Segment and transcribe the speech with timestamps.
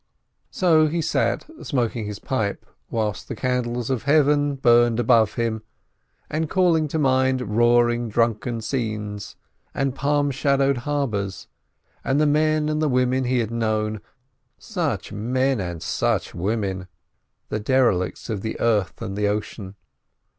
[0.49, 5.61] So he sat smoking his pipe, whilst the candles of heaven burned above him,
[6.27, 9.35] and calling to mind roaring drunken scenes
[9.75, 11.47] and palm shadowed harbours,
[12.03, 16.87] and the men and the women he had known—such men and such women!
[17.49, 19.75] The derelicts of the earth and the ocean.